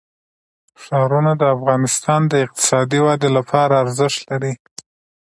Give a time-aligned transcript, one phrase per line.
[0.83, 4.53] ښارونه د افغانستان د اقتصادي ودې لپاره ارزښت لري.